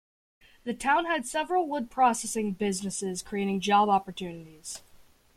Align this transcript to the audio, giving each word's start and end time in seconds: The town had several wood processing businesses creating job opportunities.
The 0.63 0.73
town 0.73 1.05
had 1.05 1.27
several 1.27 1.67
wood 1.67 1.91
processing 1.91 2.53
businesses 2.53 3.21
creating 3.21 3.59
job 3.59 3.87
opportunities. 3.87 4.81